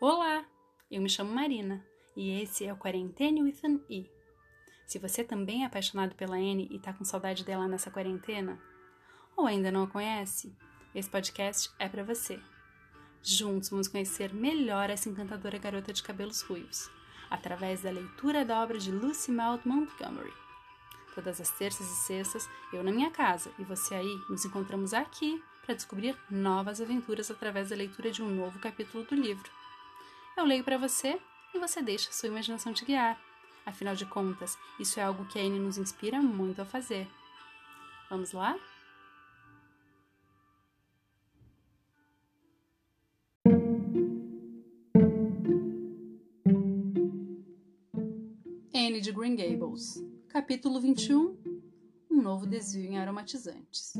[0.00, 0.44] Olá,
[0.88, 1.84] eu me chamo Marina
[2.16, 4.08] e esse é o Quarentene with an E.
[4.86, 8.62] Se você também é apaixonado pela Anne e tá com saudade dela nessa quarentena,
[9.36, 10.56] ou ainda não a conhece,
[10.94, 12.38] esse podcast é para você.
[13.24, 16.88] Juntos vamos conhecer melhor essa encantadora garota de cabelos ruivos,
[17.28, 20.32] através da leitura da obra de Lucy Maud Montgomery.
[21.12, 25.42] Todas as terças e sextas, eu na minha casa e você aí, nos encontramos aqui
[25.66, 29.57] para descobrir novas aventuras através da leitura de um novo capítulo do livro.
[30.38, 31.20] Eu leio para você
[31.52, 33.20] e você deixa sua imaginação te guiar.
[33.66, 37.08] Afinal de contas, isso é algo que a Anne nos inspira muito a fazer.
[38.08, 38.56] Vamos lá?
[48.72, 51.36] Anne de Green Gables, capítulo 21
[52.08, 53.94] Um novo desvio em aromatizantes.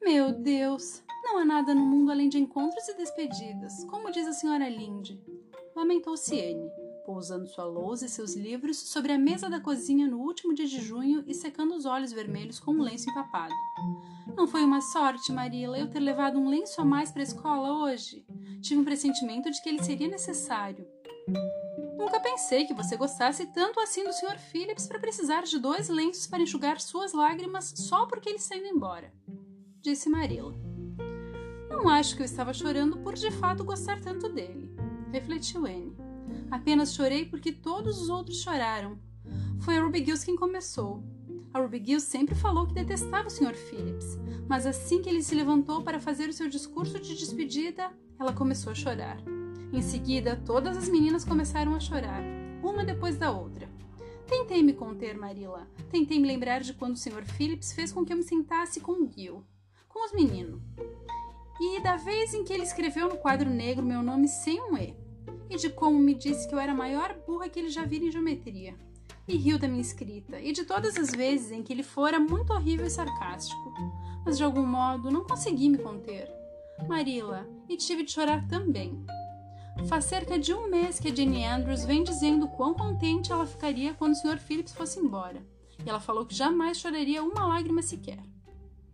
[0.00, 4.32] Meu Deus, não há nada no mundo além de encontros e despedidas, como diz a
[4.32, 5.22] senhora Linde.
[5.76, 6.68] Lamentou-se Anne,
[7.06, 10.80] pousando sua lousa e seus livros sobre a mesa da cozinha no último dia de
[10.80, 13.54] junho e secando os olhos vermelhos com um lenço empapado.
[14.36, 17.84] Não foi uma sorte, Marila, eu ter levado um lenço a mais para a escola
[17.84, 18.26] hoje?
[18.60, 20.84] Tive um pressentimento de que ele seria necessário.
[21.96, 24.36] Nunca pensei que você gostasse tanto assim do Sr.
[24.50, 28.66] Phillips para precisar de dois lenços para enxugar suas lágrimas só porque ele está indo
[28.66, 29.12] embora,
[29.80, 30.69] disse Marilla.
[31.70, 34.74] Não acho que eu estava chorando por de fato gostar tanto dele,
[35.12, 35.96] refletiu Anne.
[36.50, 38.98] Apenas chorei porque todos os outros choraram.
[39.60, 41.02] Foi a Ruby Gills quem começou.
[41.54, 43.54] A Ruby Gills sempre falou que detestava o Sr.
[43.54, 44.18] Phillips,
[44.48, 48.72] mas assim que ele se levantou para fazer o seu discurso de despedida, ela começou
[48.72, 49.18] a chorar.
[49.72, 52.20] Em seguida, todas as meninas começaram a chorar,
[52.64, 53.68] uma depois da outra.
[54.26, 55.68] Tentei me conter, Marilla.
[55.88, 57.24] Tentei me lembrar de quando o Sr.
[57.24, 59.44] Phillips fez com que eu me sentasse com o Gil,
[59.88, 60.60] com os meninos
[61.60, 64.96] e da vez em que ele escreveu no quadro negro meu nome sem um E,
[65.50, 68.06] e de como me disse que eu era a maior burra que ele já vira
[68.06, 68.74] em geometria,
[69.28, 72.52] e riu da minha escrita, e de todas as vezes em que ele fora muito
[72.52, 73.74] horrível e sarcástico,
[74.24, 76.30] mas de algum modo não consegui me conter.
[76.88, 79.04] Marila, e tive de chorar também.
[79.86, 83.92] Faz cerca de um mês que a Jenny Andrews vem dizendo quão contente ela ficaria
[83.92, 84.38] quando o Sr.
[84.38, 85.46] Phillips fosse embora,
[85.84, 88.18] e ela falou que jamais choraria uma lágrima sequer.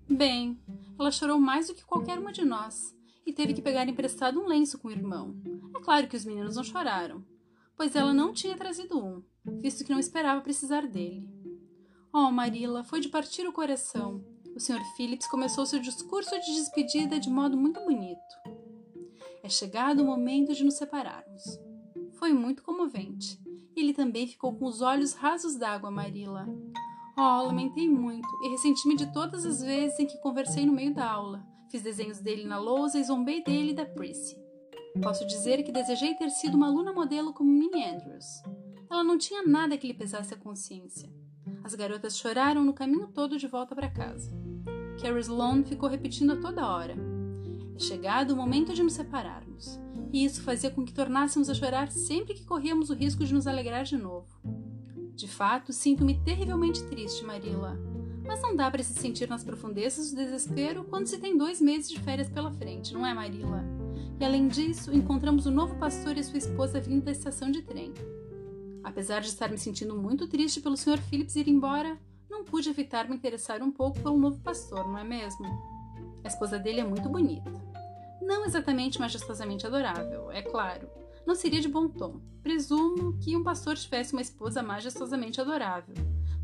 [0.09, 0.57] Bem,
[0.99, 2.95] ela chorou mais do que qualquer uma de nós
[3.27, 5.35] e teve que pegar emprestado um lenço com o irmão.
[5.77, 7.25] É claro que os meninos não choraram,
[7.77, 9.23] pois ela não tinha trazido um,
[9.61, 11.29] visto que não esperava precisar dele.
[12.13, 14.25] Oh, Marilla, foi de partir o coração.
[14.55, 14.81] O Sr.
[14.97, 18.35] Phillips começou seu discurso de despedida de modo muito bonito.
[19.43, 21.43] É chegado o momento de nos separarmos.
[22.13, 23.39] Foi muito comovente.
[23.77, 26.49] Ele também ficou com os olhos rasos d'água, Marilla.
[27.19, 31.11] Oh, lamentei muito e ressenti-me de todas as vezes em que conversei no meio da
[31.11, 31.43] aula.
[31.71, 34.37] Fiz desenhos dele na lousa e zombei dele e da Prissy.
[35.03, 38.27] Posso dizer que desejei ter sido uma aluna modelo como Minnie Andrews.
[38.91, 41.11] Ela não tinha nada que lhe pesasse a consciência.
[41.65, 44.31] As garotas choraram no caminho todo de volta para casa.
[45.01, 46.97] Carrie Sloane ficou repetindo a toda hora.
[47.75, 49.81] É chegado o momento de nos separarmos.
[50.13, 53.47] E isso fazia com que tornássemos a chorar sempre que corríamos o risco de nos
[53.47, 54.66] alegrar de novo.
[55.17, 57.81] De fato, sinto-me terrivelmente triste, Marilla.
[58.23, 61.89] Mas não dá para se sentir nas profundezas do desespero quando se tem dois meses
[61.89, 63.65] de férias pela frente, não é, Marilla?
[64.21, 67.95] E além disso, encontramos o novo pastor e sua esposa vindo da estação de trem.
[68.85, 70.99] Apesar de estar me sentindo muito triste pelo Sr.
[70.99, 75.05] Phillips ir embora, não pude evitar me interessar um pouco pelo novo pastor, não é
[75.05, 75.47] mesmo?
[76.23, 77.51] A esposa dele é muito bonita.
[78.21, 80.87] Não exatamente majestosamente adorável, é claro,
[81.27, 82.21] não seria de bom tom.
[82.43, 85.95] Presumo que um pastor tivesse uma esposa majestosamente adorável.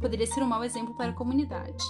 [0.00, 1.84] Poderia ser um mau exemplo para a comunidade.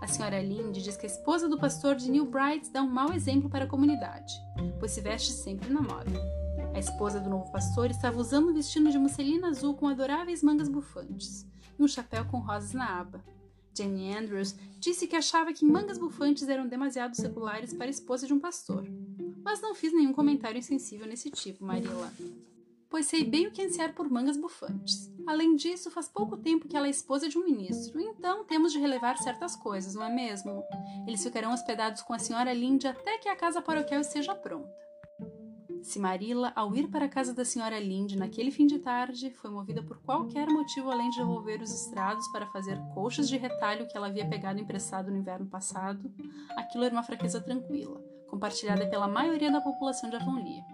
[0.00, 3.12] A senhora Linde diz que a esposa do pastor de New Bright dá um mau
[3.12, 4.32] exemplo para a comunidade,
[4.78, 6.38] pois se veste sempre na moda.
[6.72, 10.68] A esposa do novo pastor estava usando um vestido de musselina azul com adoráveis mangas
[10.68, 11.44] bufantes
[11.76, 13.24] e um chapéu com rosas na aba.
[13.76, 18.32] Jenny Andrews disse que achava que mangas bufantes eram demasiado seculares para a esposa de
[18.32, 18.84] um pastor,
[19.44, 22.12] mas não fiz nenhum comentário insensível nesse tipo, Marilla.
[22.90, 25.12] Pois sei bem o que ansiar por mangas bufantes.
[25.26, 28.78] Além disso, faz pouco tempo que ela é esposa de um ministro, então temos de
[28.78, 30.64] relevar certas coisas, não é mesmo?
[31.06, 34.88] Eles ficarão hospedados com a senhora Linde até que a casa paroquial esteja pronta.
[35.82, 39.50] Se Marilla, ao ir para a casa da senhora Linde naquele fim de tarde, foi
[39.50, 43.96] movida por qualquer motivo além de devolver os estrados para fazer colchas de retalho que
[43.96, 46.12] ela havia pegado emprestado no inverno passado,
[46.56, 50.64] aquilo era uma fraqueza tranquila, compartilhada pela maioria da população de Avonlea.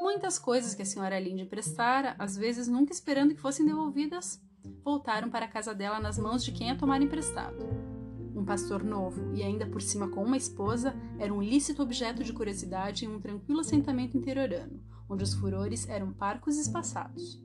[0.00, 4.42] Muitas coisas que a senhora Linde emprestara, às vezes nunca esperando que fossem devolvidas,
[4.84, 7.64] voltaram para a casa dela nas mãos de quem a tomara emprestado.
[8.34, 12.32] Um pastor novo e ainda por cima com uma esposa era um lícito objeto de
[12.32, 17.40] curiosidade em um tranquilo assentamento interiorano, onde os furores eram parcos e espaçados.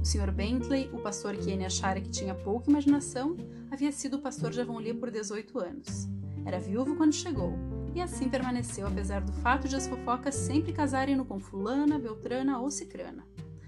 [0.00, 0.32] O Sr.
[0.32, 3.36] Bentley, o pastor que Anne achara que tinha pouca imaginação,
[3.70, 6.08] havia sido pastor de Avonlea por 18 anos.
[6.44, 7.52] Era viúvo quando chegou,
[7.96, 12.70] e assim permaneceu apesar do fato de as fofocas sempre casarem-no com fulana, beltrana ou
[12.70, 13.26] cicrana,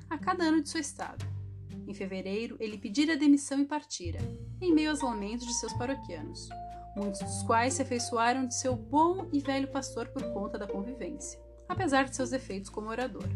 [0.09, 1.25] a cada ano de seu estado.
[1.87, 4.19] Em fevereiro, ele pedira demissão e partira,
[4.61, 6.51] em meio aos lamentos de seus paroquianos,
[6.95, 11.41] muitos dos quais se afeiçoaram de seu bom e velho pastor por conta da convivência,
[11.67, 13.29] apesar de seus defeitos como orador.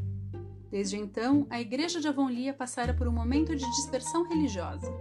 [0.71, 4.93] Desde então, a igreja de Avonlea passara por um momento de dispersão religiosa,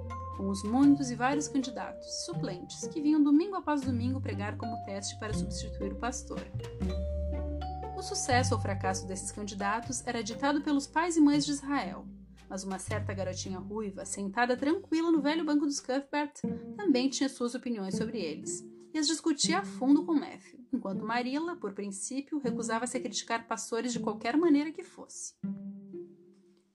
[0.42, 5.16] com os muitos e vários candidatos, suplentes, que vinham domingo após domingo pregar como teste
[5.20, 6.42] para substituir o pastor.
[7.96, 12.08] O sucesso ou fracasso desses candidatos era ditado pelos pais e mães de Israel,
[12.50, 16.34] mas uma certa garotinha ruiva, sentada tranquila no velho banco dos Cuthbert,
[16.76, 18.66] também tinha suas opiniões sobre eles,
[18.96, 23.94] e as discutia a fundo com Matthew, enquanto Marilla, por princípio, recusava-se a criticar pastores
[23.94, 25.36] de qualquer maneira que fosse.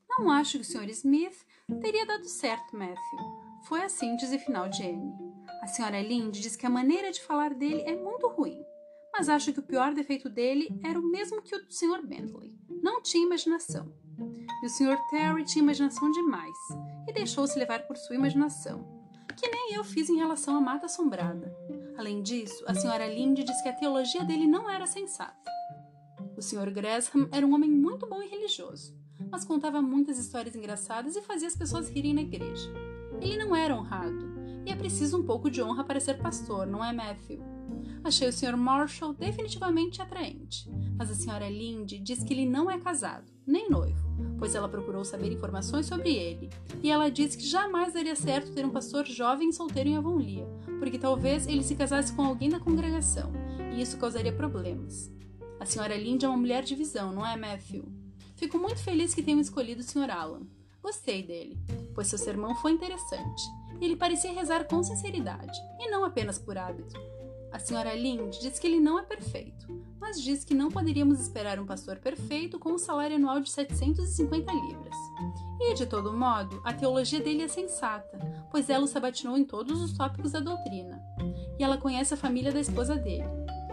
[0.09, 0.89] Não acho que o Sr.
[0.91, 1.45] Smith
[1.81, 3.46] teria dado certo, Matthew.
[3.67, 5.13] Foi a síntese final de Anne.
[5.61, 6.01] A Sra.
[6.01, 8.65] Lynde diz que a maneira de falar dele é muito ruim,
[9.13, 12.07] mas acho que o pior defeito dele era o mesmo que o do Sr.
[12.07, 12.55] Bentley.
[12.81, 13.93] Não tinha imaginação.
[14.63, 14.97] E o Sr.
[15.11, 16.57] Terry tinha imaginação demais
[17.09, 18.87] e deixou-se levar por sua imaginação,
[19.37, 21.53] que nem eu fiz em relação à Mata Assombrada.
[21.99, 23.09] Além disso, a Sra.
[23.09, 25.51] Lynde diz que a teologia dele não era sensata.
[26.37, 26.71] O Sr.
[26.71, 28.97] Gresham era um homem muito bom e religioso,
[29.29, 32.71] mas contava muitas histórias engraçadas e fazia as pessoas rirem na igreja.
[33.21, 36.85] Ele não era honrado, e é preciso um pouco de honra para ser pastor, não
[36.85, 37.41] é, Matthew?
[38.03, 38.57] Achei o Sr.
[38.57, 41.49] Marshall definitivamente atraente, mas a Sra.
[41.49, 44.09] Lynde diz que ele não é casado, nem noivo,
[44.39, 46.51] pois ela procurou saber informações sobre ele,
[46.83, 50.47] e ela diz que jamais daria certo ter um pastor jovem e solteiro em Avonlea,
[50.79, 53.33] porque talvez ele se casasse com alguém da congregação,
[53.73, 55.11] e isso causaria problemas.
[55.59, 55.97] A Sra.
[55.97, 57.85] Lynde é uma mulher de visão, não é, Matthew?
[58.37, 60.11] Fico muito feliz que tenham escolhido o Sr.
[60.11, 60.43] Alan.
[60.87, 61.59] Gostei dele,
[61.97, 63.43] pois seu sermão foi interessante,
[63.81, 66.95] ele parecia rezar com sinceridade, e não apenas por hábito.
[67.51, 69.67] A senhora Lynde diz que ele não é perfeito,
[69.99, 74.53] mas diz que não poderíamos esperar um pastor perfeito com um salário anual de 750
[74.53, 74.95] libras.
[75.61, 78.21] E, de todo modo, a teologia dele é sensata,
[78.53, 81.03] pois ela o sabatinou em todos os tópicos da doutrina.
[81.59, 83.27] E ela conhece a família da esposa dele.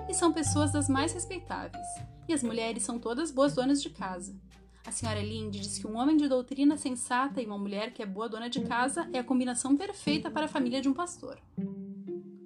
[0.10, 1.86] E são pessoas das mais respeitáveis.
[2.28, 4.36] E as mulheres são todas boas donas de casa.
[4.86, 8.06] A senhora Linde diz que um homem de doutrina sensata e uma mulher que é
[8.06, 11.40] boa dona de casa é a combinação perfeita para a família de um pastor.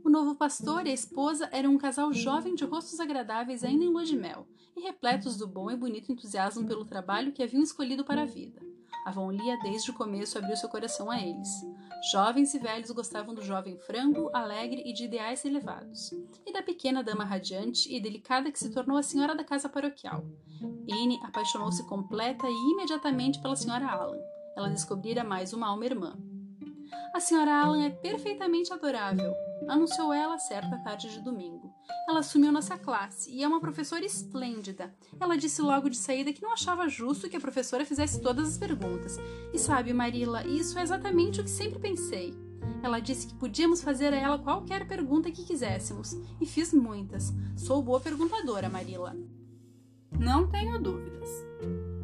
[0.04, 3.90] O novo pastor e a esposa eram um casal jovem de rostos agradáveis ainda em
[3.90, 8.06] lua de mel e repletos do bom e bonito entusiasmo pelo trabalho que haviam escolhido
[8.06, 8.62] para a vida.
[9.06, 11.50] Avonlea desde o começo abriu seu coração a eles.
[12.02, 16.12] Jovens e velhos gostavam do jovem franco, alegre e de ideais elevados,
[16.46, 20.24] e da pequena dama radiante e delicada que se tornou a senhora da casa paroquial.
[20.90, 24.20] Anne apaixonou-se completa e imediatamente pela senhora Allan.
[24.56, 26.16] Ela descobrira mais uma alma irmã.
[27.14, 29.34] A senhora Allan é perfeitamente adorável,
[29.68, 31.74] anunciou ela certa tarde de domingo.
[32.08, 34.94] Ela assumiu nossa classe e é uma professora esplêndida.
[35.20, 38.58] Ela disse logo de saída que não achava justo que a professora fizesse todas as
[38.58, 39.18] perguntas.
[39.54, 42.34] E sabe, Marila, isso é exatamente o que sempre pensei.
[42.84, 47.34] Ela disse que podíamos fazer a ela qualquer pergunta que quiséssemos, e fiz muitas.
[47.56, 49.16] Sou boa perguntadora, Marila.
[50.12, 51.30] Não tenho dúvidas.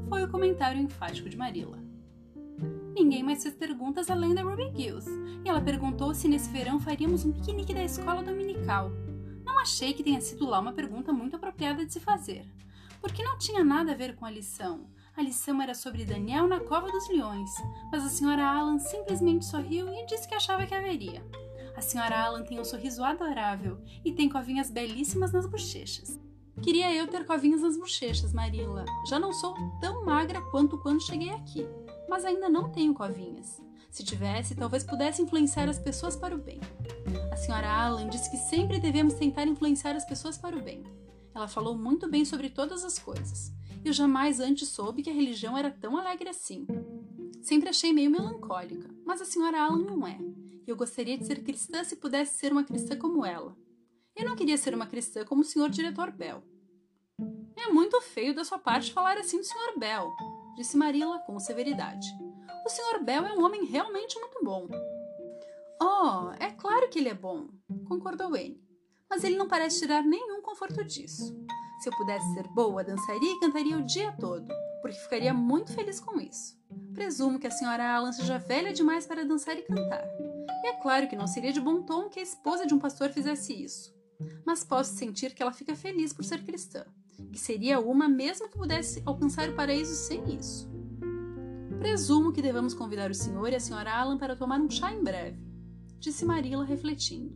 [0.09, 1.82] Foi o comentário enfático de Marilla.
[2.95, 5.09] Ninguém mais fez perguntas além da Ruby Gills,
[5.43, 8.91] e ela perguntou se nesse verão faríamos um piquenique da escola dominical.
[9.43, 12.45] Não achei que tenha sido lá uma pergunta muito apropriada de se fazer,
[13.01, 14.85] porque não tinha nada a ver com a lição.
[15.17, 17.49] A lição era sobre Daniel na cova dos leões,
[17.91, 21.25] mas a senhora Alan simplesmente sorriu e disse que achava que haveria.
[21.75, 26.19] A senhora Alan tem um sorriso adorável e tem covinhas belíssimas nas bochechas.
[26.61, 28.85] Queria eu ter covinhas nas bochechas, Marilla.
[29.07, 31.67] Já não sou tão magra quanto quando cheguei aqui,
[32.13, 33.59] mas ainda não tenho covinhas.
[33.89, 36.61] Se tivesse, talvez pudesse influenciar as pessoas para o bem.
[37.31, 40.83] A senhora Allan disse que sempre devemos tentar influenciar as pessoas para o bem.
[41.33, 43.51] Ela falou muito bem sobre todas as coisas.
[43.83, 46.67] Eu jamais antes soube que a religião era tão alegre assim.
[47.41, 50.19] Sempre achei meio melancólica, mas a senhora Allan não é.
[50.67, 53.57] Eu gostaria de ser cristã se pudesse ser uma cristã como ela.
[54.15, 56.43] Eu não queria ser uma cristã como o senhor diretor Bell.
[57.57, 59.79] É muito feio da sua parte falar assim do Sr.
[59.79, 60.13] Bell,
[60.55, 62.07] disse Marilla com severidade.
[62.65, 63.03] O Sr.
[63.03, 64.67] Bell é um homem realmente muito bom.
[65.81, 67.47] Oh, é claro que ele é bom,
[67.87, 68.61] concordou Anne.
[69.09, 71.35] Mas ele não parece tirar nenhum conforto disso.
[71.81, 74.47] Se eu pudesse ser boa, dançaria e cantaria o dia todo,
[74.81, 76.57] porque ficaria muito feliz com isso.
[76.93, 80.05] Presumo que a senhora Alan seja velha demais para dançar e cantar.
[80.63, 83.09] E é claro que não seria de bom tom que a esposa de um pastor
[83.09, 83.93] fizesse isso
[84.45, 86.85] mas posso sentir que ela fica feliz por ser cristã.
[87.31, 90.71] Que seria uma mesmo que pudesse alcançar o paraíso sem isso.
[91.79, 95.03] Presumo que devamos convidar o senhor e a senhora Alan para tomar um chá em
[95.03, 95.39] breve,
[95.99, 97.35] disse Marilla refletindo.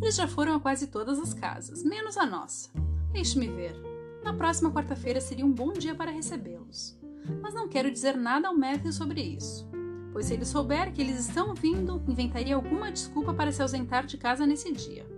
[0.00, 2.70] Eles já foram a quase todas as casas, menos a nossa.
[3.12, 3.74] Deixe-me ver.
[4.22, 6.98] Na próxima quarta-feira seria um bom dia para recebê-los.
[7.40, 9.68] Mas não quero dizer nada ao Matthew sobre isso,
[10.12, 14.16] pois se ele souber que eles estão vindo, inventaria alguma desculpa para se ausentar de
[14.16, 15.17] casa nesse dia.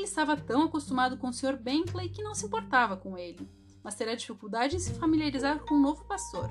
[0.00, 1.58] Ele estava tão acostumado com o Sr.
[1.58, 3.46] Bentley que não se importava com ele,
[3.84, 6.50] mas terá dificuldade em se familiarizar com um novo pastor,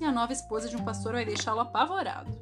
[0.00, 2.36] e a nova esposa de um pastor vai deixá-lo apavorado.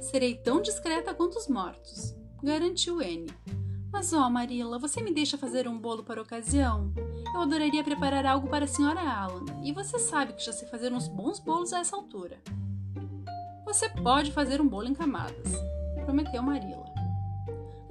[0.00, 3.26] Serei tão discreta quanto os mortos, garantiu Anne.
[3.92, 6.90] Mas ó, oh, Marilla, você me deixa fazer um bolo para a ocasião?
[7.34, 10.90] Eu adoraria preparar algo para a senhora Alan, e você sabe que já sei fazer
[10.90, 12.40] uns bons bolos a essa altura.
[13.66, 15.52] Você pode fazer um bolo em camadas,
[16.06, 16.89] prometeu Marilla.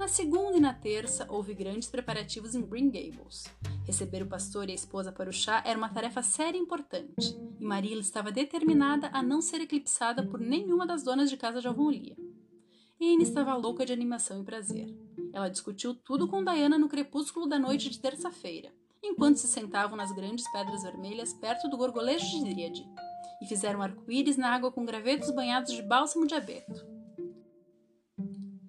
[0.00, 3.44] Na segunda e na terça, houve grandes preparativos em Green Gables.
[3.84, 7.36] Receber o pastor e a esposa para o chá era uma tarefa séria e importante,
[7.60, 11.68] e Marilla estava determinada a não ser eclipsada por nenhuma das donas de casa de
[11.68, 12.16] Avonlea.
[12.98, 14.88] Anne estava louca de animação e prazer.
[15.34, 20.12] Ela discutiu tudo com Diana no crepúsculo da noite de terça-feira, enquanto se sentavam nas
[20.12, 22.88] grandes pedras vermelhas perto do gorgolejo de Dríade,
[23.42, 26.89] e fizeram arco-íris na água com gravetos banhados de bálsamo de abeto.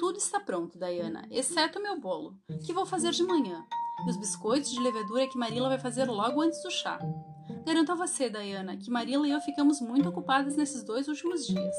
[0.02, 3.64] Tudo está pronto, Diana, exceto o meu bolo, que vou fazer de manhã,
[4.04, 6.98] e os biscoitos de levedura que Marilla vai fazer logo antes do chá.
[7.64, 11.76] Garanto a você, Diana, que Marilla e eu ficamos muito ocupadas nesses dois últimos dias.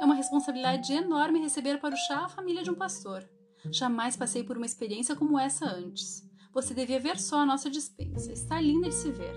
[0.00, 3.28] É uma responsabilidade enorme receber para o chá a família de um pastor.
[3.72, 6.22] Jamais passei por uma experiência como essa antes.
[6.52, 8.32] Você devia ver só a nossa dispensa.
[8.32, 9.34] Está linda de se ver.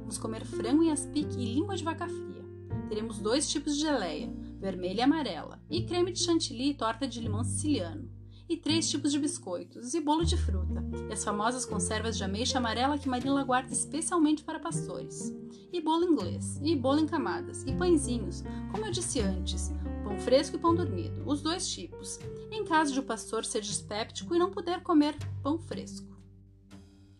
[0.00, 2.44] Vamos comer frango em aspic e língua de vaca fria.
[2.90, 4.30] Teremos dois tipos de geleia,
[4.62, 8.08] vermelha e amarela, e creme de chantilly e torta de limão siciliano,
[8.48, 12.58] e três tipos de biscoitos, e bolo de fruta, e as famosas conservas de ameixa
[12.58, 15.34] amarela que Marila guarda especialmente para pastores,
[15.72, 19.72] e bolo inglês, e bolo em camadas, e pãezinhos, como eu disse antes,
[20.04, 22.20] pão fresco e pão dormido, os dois tipos,
[22.52, 26.11] em caso de o pastor ser dispéptico e não puder comer pão fresco.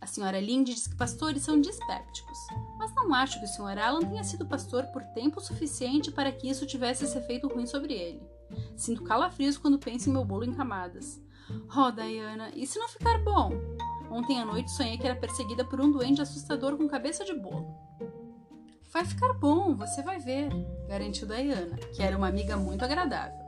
[0.02, 2.38] A senhora Linde diz que pastores são dispépticos,
[2.76, 3.78] mas não acho que o Sr.
[3.78, 7.94] Alan tenha sido pastor por tempo suficiente para que isso tivesse esse efeito ruim sobre
[7.94, 8.20] ele.
[8.76, 11.22] Sinto calafrios quando penso em meu bolo em camadas.
[11.76, 13.52] Oh, Diana, e se não ficar bom?
[14.10, 17.72] Ontem à noite sonhei que era perseguida por um duende assustador com cabeça de bolo.
[18.92, 20.50] Vai ficar bom, você vai ver,
[20.88, 23.41] garantiu Diana, que era uma amiga muito agradável.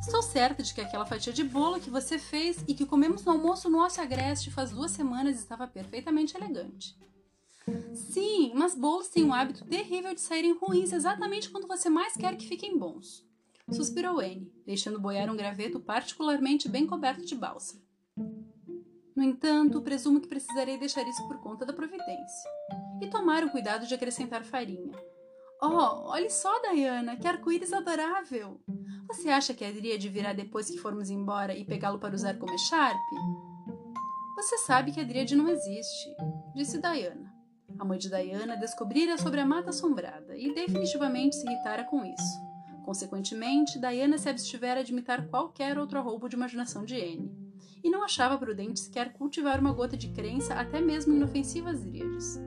[0.00, 3.32] Estou certa de que aquela fatia de bolo que você fez e que comemos no
[3.32, 6.96] almoço no Ócio Agreste faz duas semanas estava perfeitamente elegante.
[7.94, 12.36] Sim, mas bolos têm um hábito terrível de saírem ruins exatamente quando você mais quer
[12.36, 13.26] que fiquem bons.
[13.70, 17.82] Suspirou Anne, deixando boiar um graveto particularmente bem coberto de bálsamo.
[19.14, 22.50] No entanto, presumo que precisarei deixar isso por conta da providência.
[23.02, 24.96] E tomar o cuidado de acrescentar farinha.
[25.60, 28.60] Oh, olhe só, Diana, que arco-íris adorável!
[29.08, 32.52] Você acha que a Dríade virá depois que formos embora e pegá-lo para usar como
[32.52, 33.16] echarpe?
[34.36, 36.14] Você sabe que a Dríade não existe,
[36.54, 37.34] disse Diana.
[37.78, 42.48] A mãe de Diana descobrira sobre a mata assombrada e definitivamente se irritara com isso.
[42.84, 47.30] Consequentemente, Diana se abstivera de imitar qualquer outro roubo de imaginação de Anne,
[47.82, 52.38] e não achava prudente sequer cultivar uma gota de crença até mesmo inofensivas dríades.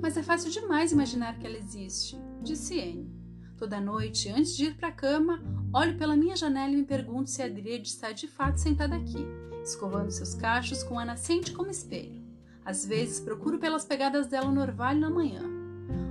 [0.00, 3.21] Mas é fácil demais imaginar que ela existe, disse Anne.
[3.62, 5.40] Toda noite, antes de ir para a cama,
[5.72, 9.24] olho pela minha janela e me pergunto se a Adriade está de fato sentada aqui,
[9.62, 12.20] escovando seus cachos com a nascente como espelho.
[12.64, 15.42] Às vezes procuro pelas pegadas dela no orvalho na manhã.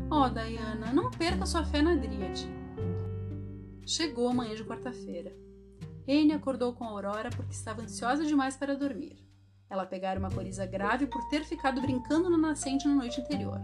[0.10, 2.48] Oh, Diana, não perca sua fé na Adriade.
[3.86, 5.36] Chegou a manhã de quarta-feira.
[6.08, 9.18] Anne acordou com a Aurora porque estava ansiosa demais para dormir.
[9.70, 13.60] Ela pegara uma coriza grave por ter ficado brincando na nascente na noite anterior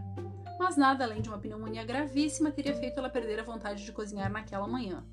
[0.60, 4.32] mas nada além de uma pneumonia gravíssima teria feito ela perder a vontade de cozinhar
[4.32, 5.04] naquela manhã.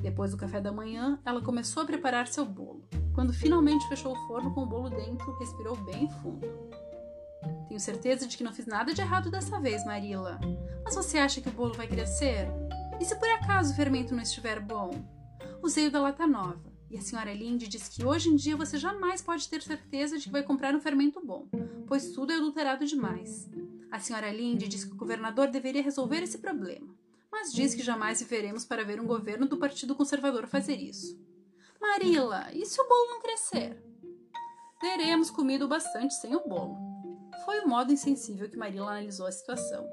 [0.00, 2.84] Depois do café da manhã, ela começou a preparar seu bolo.
[3.14, 6.46] Quando finalmente fechou o forno com o bolo dentro, respirou bem fundo.
[7.68, 10.40] Tenho certeza de que não fiz nada de errado dessa vez, Marilla.
[10.84, 12.48] Mas você acha que o bolo vai crescer?
[13.00, 14.90] E se por acaso o fermento não estiver bom?
[15.62, 16.72] Usei o da lata nova.
[16.90, 20.24] E a senhora Linde diz que hoje em dia você jamais pode ter certeza de
[20.24, 21.48] que vai comprar um fermento bom,
[21.86, 23.48] pois tudo é adulterado demais.
[23.92, 26.96] A senhora Linde diz que o governador deveria resolver esse problema,
[27.30, 31.20] mas diz que jamais viveremos para ver um governo do Partido Conservador fazer isso.
[31.78, 33.76] Marila, e se o bolo não crescer?
[34.80, 36.74] Teremos comido bastante sem o bolo.
[37.44, 39.86] Foi o modo insensível que Marila analisou a situação.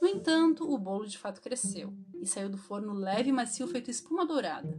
[0.00, 3.90] No entanto, o bolo de fato cresceu e saiu do forno leve e macio feito
[3.90, 4.78] espuma dourada.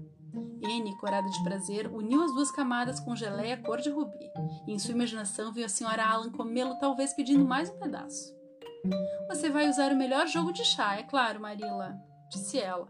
[0.62, 4.32] N, corada de prazer, uniu as duas camadas com geleia cor de rubi,
[4.68, 8.34] e em sua imaginação viu a senhora Alan comê-lo talvez pedindo mais um pedaço.
[9.30, 11.96] Você vai usar o melhor jogo de chá, é claro, Marilla,
[12.32, 12.88] disse ela.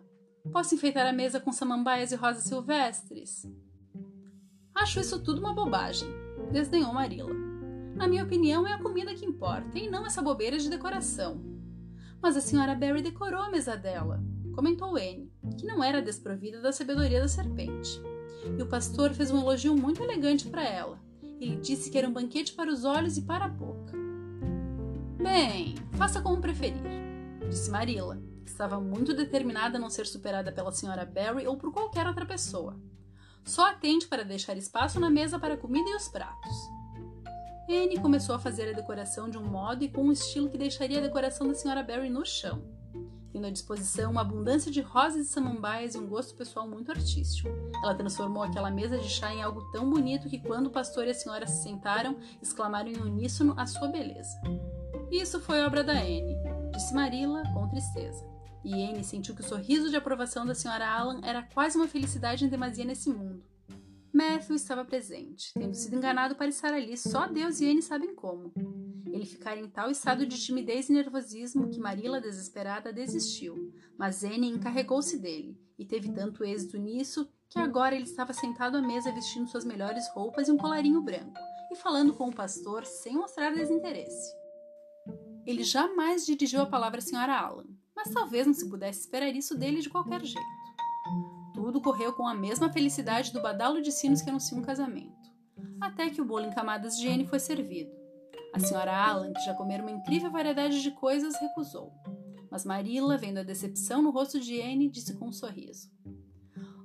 [0.52, 3.48] Posso enfeitar a mesa com samambaias e rosas silvestres?
[4.76, 6.10] Acho isso tudo uma bobagem,
[6.52, 7.34] desdenhou Marilla.
[7.96, 11.42] Na minha opinião, é a comida que importa e não essa bobeira de decoração.
[12.22, 14.24] Mas a senhora Barry decorou a mesa dela,
[14.56, 18.02] comentou Anne, que não era desprovida da sabedoria da serpente.
[18.58, 21.00] E o pastor fez um elogio muito elegante para ela.
[21.40, 23.94] Ele disse que era um banquete para os olhos e para a boca.
[25.18, 26.82] Bem, faça como preferir,
[27.50, 31.72] disse Marilla, que estava muito determinada a não ser superada pela senhora Barry ou por
[31.72, 32.78] qualquer outra pessoa.
[33.46, 36.56] Só atente para deixar espaço na mesa para a comida e os pratos.
[37.70, 41.00] Anne começou a fazer a decoração de um modo e com um estilo que deixaria
[41.00, 42.64] a decoração da senhora Barry no chão,
[43.34, 47.50] tendo à disposição uma abundância de rosas e samambaias e um gosto pessoal muito artístico.
[47.84, 51.10] Ela transformou aquela mesa de chá em algo tão bonito que quando o pastor e
[51.10, 54.40] a senhora se sentaram, exclamaram em uníssono a sua beleza.
[55.12, 56.38] Isso foi obra da Anne,
[56.72, 58.24] disse Marilla com tristeza.
[58.64, 62.46] E Anne sentiu que o sorriso de aprovação da senhora Alan era quase uma felicidade
[62.46, 63.44] em demasia nesse mundo.
[64.14, 68.54] Matthew estava presente, tendo sido enganado para estar ali, só Deus e Anne sabem como.
[69.06, 74.48] Ele ficara em tal estado de timidez e nervosismo que Marilla, desesperada, desistiu, mas Anne
[74.48, 79.50] encarregou-se dele, e teve tanto êxito nisso que agora ele estava sentado à mesa vestindo
[79.50, 81.38] suas melhores roupas e um colarinho branco,
[81.72, 84.34] e falando com o pastor sem mostrar desinteresse.
[85.46, 89.58] Ele jamais dirigiu a palavra à senhora Alan, mas talvez não se pudesse esperar isso
[89.58, 90.64] dele de qualquer jeito.
[91.54, 95.14] Tudo correu com a mesma felicidade do badalo de sinos que anuncia um casamento.
[95.80, 98.03] Até que o bolo em camadas de Anne foi servido.
[98.54, 101.92] A senhora Alan, que já comera uma incrível variedade de coisas, recusou.
[102.52, 105.90] Mas Marilla, vendo a decepção no rosto de Anne, disse com um sorriso: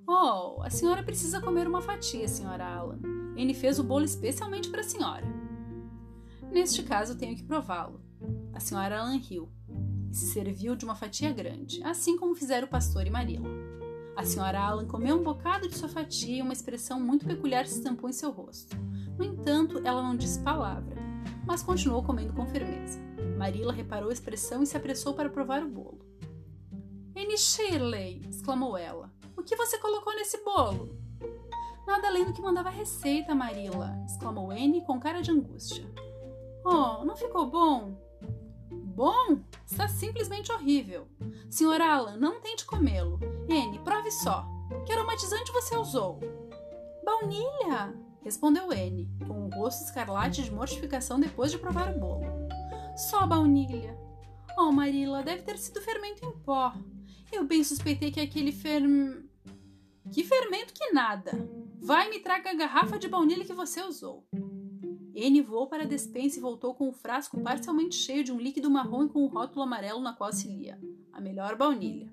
[0.08, 2.98] Oh, a senhora precisa comer uma fatia, senhora Alan.
[3.37, 5.26] Anne fez o bolo especialmente para a senhora.
[6.50, 8.00] Neste caso, tenho que prová-lo.
[8.54, 9.52] A senhora Alan riu
[10.10, 13.50] e se serviu de uma fatia grande, assim como fizeram o pastor e Marilla.
[14.16, 17.76] A senhora Alan comeu um bocado de sua fatia e uma expressão muito peculiar se
[17.76, 18.74] estampou em seu rosto.
[19.18, 20.97] No entanto, ela não disse palavra,
[21.48, 23.00] mas continuou comendo com firmeza.
[23.38, 25.98] Marilla reparou a expressão e se apressou para provar o bolo.
[27.16, 28.20] Annie Shirley!
[28.28, 29.11] exclamou ela.
[29.34, 30.94] O que você colocou nesse bolo?
[31.87, 33.98] Nada além do que mandava a receita, Marilla!
[34.04, 35.90] exclamou Annie com cara de angústia.
[36.62, 37.96] Oh, não ficou bom?
[38.70, 39.40] Bom?
[39.66, 41.08] Está simplesmente horrível.
[41.48, 43.18] Senhor Alan, não tente comê-lo.
[43.48, 44.44] N, prove só.
[44.84, 46.20] Que aromatizante você usou?
[47.02, 52.24] Baunilha, respondeu N, com o rosto escarlate de mortificação depois de provar o bolo.
[52.96, 53.96] Só baunilha.
[54.59, 56.74] Oh, Marilla, deve ter sido fermento em pó.
[57.31, 59.24] Eu bem suspeitei que aquele ferm...
[60.11, 61.33] Que fermento que nada!
[61.81, 64.26] Vai me traga a garrafa de baunilha que você usou.
[65.14, 68.70] N voou para a despensa e voltou com o frasco parcialmente cheio de um líquido
[68.70, 70.78] marrom e com um rótulo amarelo na qual se lia:
[71.12, 72.12] A melhor baunilha.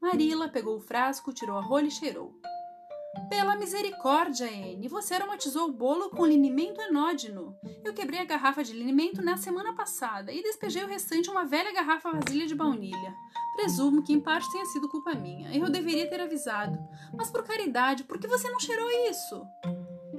[0.00, 2.40] Marilla pegou o frasco, tirou a rolha e cheirou.
[3.28, 7.56] Pela misericórdia, N, você aromatizou o bolo com linimento anódino.
[7.84, 11.44] Eu quebrei a garrafa de linimento na semana passada e despejei o restante em uma
[11.44, 13.14] velha garrafa vasilha de baunilha.
[13.56, 15.54] Presumo que em parte tenha sido culpa minha.
[15.54, 16.78] Eu deveria ter avisado.
[17.16, 19.42] Mas por caridade, por que você não cheirou isso?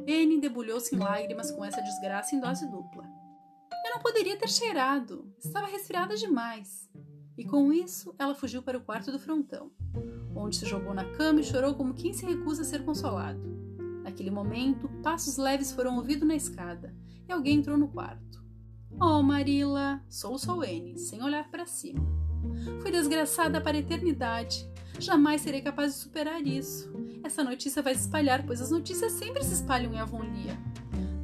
[0.07, 3.03] Anne debulhou-se em lágrimas com essa desgraça em dose dupla.
[3.85, 5.33] Eu não poderia ter cheirado.
[5.39, 6.89] Estava resfriada demais.
[7.39, 9.71] E com isso, ela fugiu para o quarto do frontão,
[10.35, 13.39] onde se jogou na cama e chorou como quem se recusa a ser consolado.
[14.03, 16.93] Naquele momento, passos leves foram ouvidos na escada
[17.29, 18.43] e alguém entrou no quarto.
[18.99, 20.03] Oh, Marilla!
[20.09, 22.05] Soluçou Anne, sem olhar para cima.
[22.81, 24.69] Fui desgraçada para a eternidade.
[24.99, 26.91] Jamais serei capaz de superar isso.
[27.23, 30.59] Essa notícia vai se espalhar, pois as notícias sempre se espalham em Avonlea.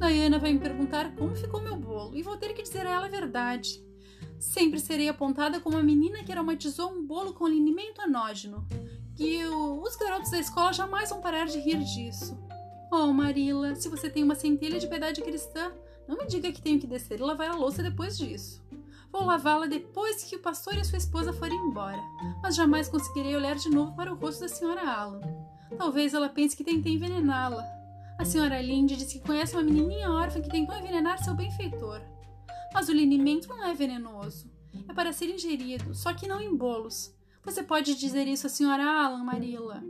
[0.00, 3.04] Diana vai me perguntar como ficou meu bolo e vou ter que dizer a ela
[3.04, 3.85] a verdade.
[4.38, 8.66] Sempre serei apontada como a menina que aromatizou um bolo com linimento anógeno.
[9.18, 12.38] E eu, os garotos da escola jamais vão parar de rir disso.
[12.92, 15.72] Oh, Marilla, se você tem uma centelha de piedade cristã,
[16.06, 18.62] não me diga que tenho que descer e lavar a louça depois disso.
[19.10, 22.00] Vou lavá-la depois que o pastor e sua esposa forem embora,
[22.42, 25.20] mas jamais conseguirei olhar de novo para o rosto da senhora Alan.
[25.76, 27.64] Talvez ela pense que tentei envenená-la.
[28.18, 32.00] A senhora Linde disse que conhece uma menininha órfã que tentou envenenar seu benfeitor.
[32.76, 34.52] Mas o linimento não é venenoso.
[34.86, 37.10] É para ser ingerido, só que não em bolos.
[37.42, 39.82] Você pode dizer isso à senhora Alan, Marilla.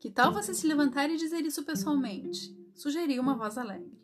[0.00, 2.52] Que tal você se levantar e dizer isso pessoalmente?
[2.74, 3.96] Sugeriu uma voz alegre.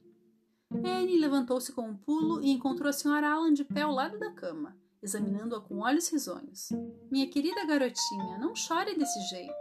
[0.70, 4.30] Anne levantou-se com um pulo e encontrou a senhora Alan de pé ao lado da
[4.30, 6.68] cama, examinando-a com olhos risonhos.
[7.10, 9.52] Minha querida garotinha, não chore desse jeito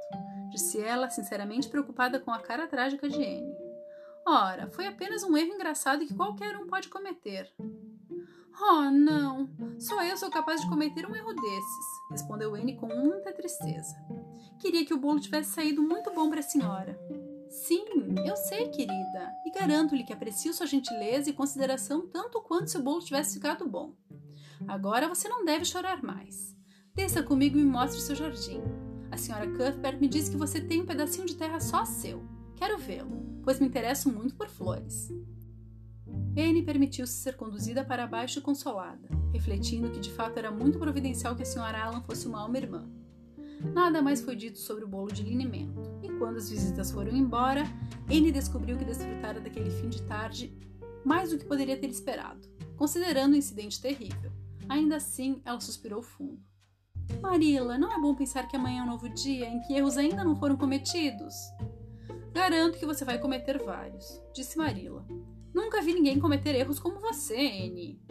[0.52, 3.58] disse ela, sinceramente preocupada com a cara trágica de Anne.
[4.26, 7.52] Ora, foi apenas um erro engraçado que qualquer um pode cometer.
[8.60, 9.50] Oh, não!
[9.80, 13.96] Só eu sou capaz de cometer um erro desses, respondeu Anne com muita tristeza.
[14.60, 16.98] Queria que o bolo tivesse saído muito bom para a senhora.
[17.50, 17.86] Sim,
[18.26, 22.84] eu sei, querida, e garanto-lhe que aprecio sua gentileza e consideração tanto quanto se o
[22.84, 23.96] bolo tivesse ficado bom.
[24.68, 26.56] Agora você não deve chorar mais.
[26.96, 28.62] Desça comigo e me mostre seu jardim.
[29.12, 32.24] A senhora Cuthbert me disse que você tem um pedacinho de terra só seu.
[32.56, 35.10] Quero vê-lo, pois me interesso muito por flores.
[36.38, 41.36] Anne permitiu-se ser conduzida para baixo e consolada, refletindo que de fato era muito providencial
[41.36, 42.90] que a senhora Allan fosse uma alma irmã.
[43.74, 47.64] Nada mais foi dito sobre o bolo de linimento, e quando as visitas foram embora,
[48.10, 50.58] Anne descobriu que desfrutara daquele fim de tarde
[51.06, 54.32] mais do que poderia ter esperado, considerando o incidente terrível.
[54.68, 56.42] Ainda assim, ela suspirou fundo.
[57.22, 60.24] Marilla, não é bom pensar que amanhã é um novo dia em que erros ainda
[60.24, 61.36] não foram cometidos?
[62.34, 65.06] Garanto que você vai cometer vários, disse Marilla.
[65.54, 68.02] Nunca vi ninguém cometer erros como você, Anne.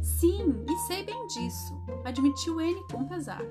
[0.00, 3.42] Sim, e sei bem disso, admitiu Anne com pesar.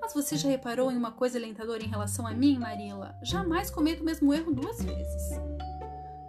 [0.00, 3.14] Mas você já reparou em uma coisa alentadora em relação a mim, Marilla?
[3.22, 5.38] Jamais cometo o mesmo erro duas vezes.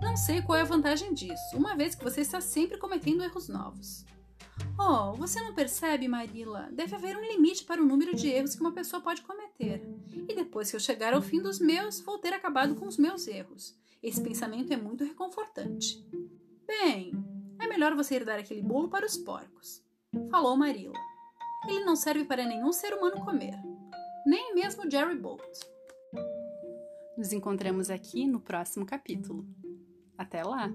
[0.01, 3.47] Não sei qual é a vantagem disso, uma vez que você está sempre cometendo erros
[3.47, 4.05] novos.
[4.79, 6.69] Oh, você não percebe, Marilla?
[6.71, 9.81] Deve haver um limite para o número de erros que uma pessoa pode cometer.
[10.27, 13.27] E depois que eu chegar ao fim dos meus, vou ter acabado com os meus
[13.27, 13.77] erros.
[14.05, 16.07] Esse pensamento é muito reconfortante.
[16.67, 17.11] Bem,
[17.59, 19.83] é melhor você ir dar aquele bolo para os porcos,
[20.29, 20.93] falou Marilla.
[21.67, 23.55] Ele não serve para nenhum ser humano comer,
[24.23, 25.41] nem mesmo Jerry Bolt.
[27.17, 29.43] Nos encontramos aqui no próximo capítulo.
[30.15, 30.71] Até lá!